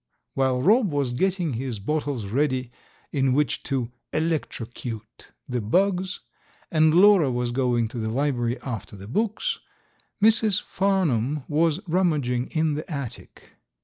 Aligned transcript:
While 0.33 0.63
Rob 0.63 0.89
was 0.91 1.13
getting 1.13 1.53
his 1.53 1.77
bottles 1.77 2.25
ready 2.25 2.71
in 3.11 3.33
which 3.33 3.61
to 3.65 3.91
"electrocute" 4.11 5.27
the 5.47 5.61
bugs 5.61 6.21
and 6.71 6.95
Lora 6.95 7.31
was 7.31 7.51
going 7.51 7.87
to 7.89 7.99
the 7.99 8.09
library 8.09 8.59
after 8.63 8.95
the 8.95 9.07
books, 9.07 9.59
Mrs. 10.19 10.59
Farnum 10.59 11.43
was 11.47 11.81
rummaging 11.87 12.47
in 12.47 12.73
the 12.73 12.91
attic. 12.91 13.51